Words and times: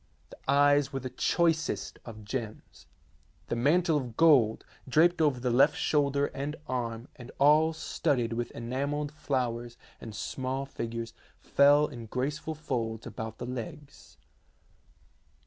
The 0.31 0.37
eyes 0.51 0.91
were 0.91 0.99
the 0.99 1.11
choicest 1.11 1.99
of 2.05 2.25
gems. 2.25 2.87
The 3.49 3.55
mantle 3.55 3.97
of 3.97 4.17
gold, 4.17 4.65
draped 4.89 5.21
over 5.21 5.39
the 5.39 5.51
left 5.51 5.77
shoulder 5.77 6.25
and 6.33 6.55
arm, 6.65 7.07
and 7.17 7.31
all 7.37 7.71
studded 7.71 8.33
with 8.33 8.49
enamelled 8.49 9.11
flowers 9.11 9.77
and 10.01 10.15
small 10.15 10.65
figures, 10.65 11.13
fell 11.39 11.85
in 11.85 12.07
graceful 12.07 12.55
folds 12.55 13.05
about 13.05 13.37
the 13.37 13.45
legs. 13.45 14.17